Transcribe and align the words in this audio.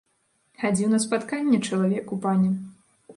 Хадзіў 0.61 0.87
на 0.93 0.99
спатканне 1.03 1.59
чалавеку, 1.67 2.13
пане. 2.25 2.49